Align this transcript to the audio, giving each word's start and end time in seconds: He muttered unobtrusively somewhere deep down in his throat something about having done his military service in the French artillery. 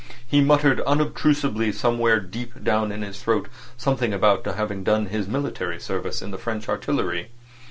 He 0.25 0.41
muttered 0.41 0.79
unobtrusively 0.81 1.71
somewhere 1.71 2.19
deep 2.19 2.63
down 2.63 2.91
in 2.91 3.03
his 3.03 3.21
throat 3.21 3.47
something 3.77 4.13
about 4.13 4.43
having 4.47 4.83
done 4.83 5.05
his 5.05 5.27
military 5.27 5.79
service 5.79 6.23
in 6.23 6.31
the 6.31 6.39
French 6.39 6.67
artillery. 6.67 7.29